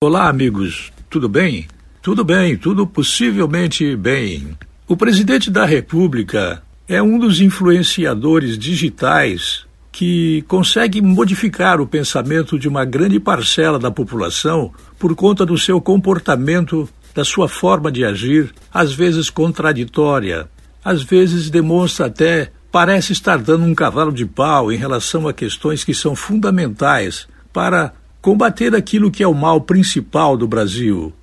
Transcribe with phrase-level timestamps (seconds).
[0.00, 0.92] Olá, amigos.
[1.10, 1.66] Tudo bem?
[2.00, 4.56] Tudo bem, tudo possivelmente bem.
[4.86, 12.68] O presidente da República é um dos influenciadores digitais que consegue modificar o pensamento de
[12.68, 18.54] uma grande parcela da população por conta do seu comportamento, da sua forma de agir,
[18.72, 20.48] às vezes contraditória,
[20.84, 25.82] às vezes demonstra até parece estar dando um cavalo de pau em relação a questões
[25.82, 27.92] que são fundamentais para
[28.28, 31.14] combater aquilo que é o mal principal do Brasil,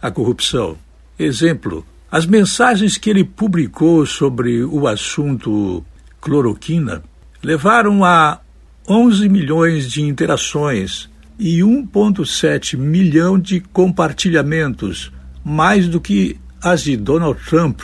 [0.00, 0.78] a corrupção.
[1.18, 5.84] Exemplo, as mensagens que ele publicou sobre o assunto
[6.20, 7.02] cloroquina
[7.42, 8.38] levaram a
[8.88, 15.10] 11 milhões de interações e 1,7 milhão de compartilhamentos,
[15.44, 17.80] mais do que as de Donald Trump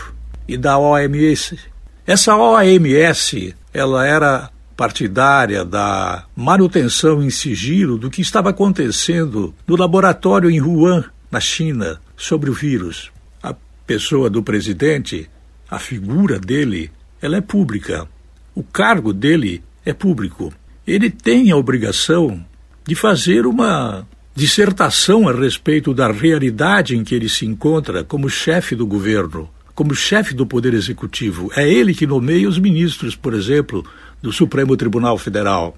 [0.46, 1.58] e da OMS.
[2.06, 10.48] Essa OMS, ela era partidária da manutenção em sigilo do que estava acontecendo no laboratório
[10.48, 13.10] em Wuhan, na China, sobre o vírus.
[13.42, 15.28] A pessoa do presidente,
[15.68, 18.06] a figura dele, ela é pública.
[18.54, 20.52] O cargo dele é público.
[20.86, 22.46] Ele tem a obrigação
[22.86, 28.76] de fazer uma dissertação a respeito da realidade em que ele se encontra como chefe
[28.76, 31.50] do governo, como chefe do Poder Executivo.
[31.56, 33.84] É ele que nomeia os ministros, por exemplo,
[34.20, 35.76] do Supremo Tribunal Federal,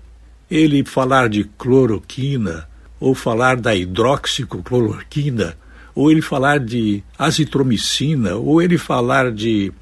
[0.51, 5.57] ele falar de cloroquina, ou falar da hidroxicloroquina,
[5.95, 9.73] ou ele falar de azitromicina, ou ele falar de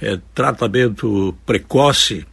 [0.00, 2.26] é, tratamento precoce,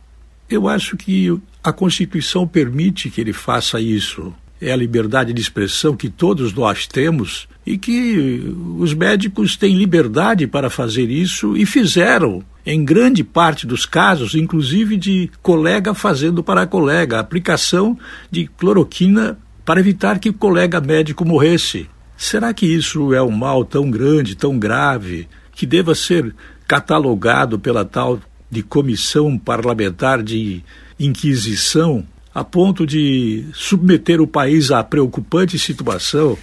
[0.50, 4.34] eu acho que a Constituição permite que ele faça isso.
[4.60, 8.44] É a liberdade de expressão que todos nós temos e que
[8.78, 14.98] os médicos têm liberdade para fazer isso e fizeram em grande parte dos casos, inclusive
[14.98, 17.98] de colega fazendo para colega, aplicação
[18.30, 21.90] de cloroquina para evitar que o colega médico morresse.
[22.18, 26.36] Será que isso é um mal tão grande, tão grave, que deva ser
[26.68, 30.64] catalogado pela tal de comissão parlamentar de
[31.00, 36.38] inquisição, a ponto de submeter o país à preocupante situação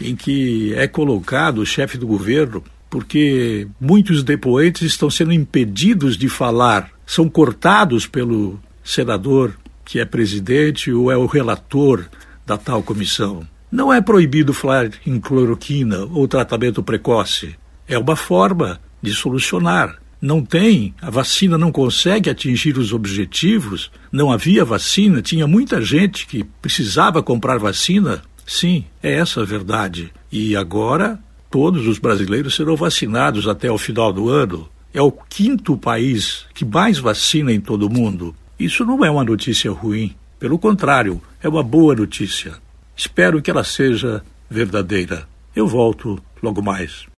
[0.00, 6.28] em que é colocado o chefe do governo porque muitos depoentes estão sendo impedidos de
[6.28, 9.54] falar, são cortados pelo senador
[9.84, 12.06] que é presidente ou é o relator
[12.46, 13.46] da tal comissão.
[13.70, 17.54] Não é proibido falar em cloroquina ou tratamento precoce.
[17.86, 19.98] É uma forma de solucionar.
[20.20, 26.26] Não tem, a vacina não consegue atingir os objetivos, não havia vacina, tinha muita gente
[26.26, 28.22] que precisava comprar vacina.
[28.44, 30.12] Sim, é essa a verdade.
[30.32, 31.20] E agora
[31.50, 34.68] todos os brasileiros serão vacinados até o final do ano.
[34.92, 38.34] É o quinto país que mais vacina em todo o mundo.
[38.58, 40.14] Isso não é uma notícia ruim.
[40.38, 42.54] Pelo contrário, é uma boa notícia.
[42.96, 45.28] Espero que ela seja verdadeira.
[45.54, 47.08] Eu volto logo mais.